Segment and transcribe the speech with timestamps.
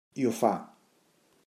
[0.21, 0.51] I ho fa.